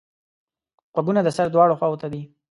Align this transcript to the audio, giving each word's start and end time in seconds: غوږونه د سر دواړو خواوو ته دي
غوږونه 0.93 1.21
د 1.23 1.29
سر 1.37 1.47
دواړو 1.53 1.77
خواوو 1.79 1.99
ته 2.01 2.07
دي 2.13 2.21